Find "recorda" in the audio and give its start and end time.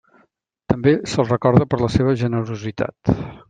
1.29-1.69